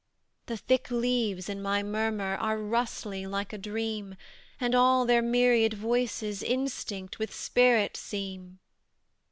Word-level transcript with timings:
"The 0.47 0.57
thick 0.57 0.89
leaves 0.89 1.47
in 1.47 1.61
my 1.61 1.83
murmur 1.83 2.33
Are 2.35 2.57
rustling 2.57 3.29
like 3.29 3.53
a 3.53 3.57
dream, 3.59 4.15
And 4.59 4.73
all 4.73 5.05
their 5.05 5.21
myriad 5.21 5.75
voices 5.75 6.41
Instinct 6.41 7.19
with 7.19 7.31
spirit 7.31 7.95
seem." 7.95 8.57